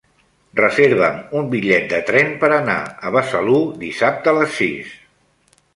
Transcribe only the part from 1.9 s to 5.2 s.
de tren per anar a Besalú dissabte a les sis.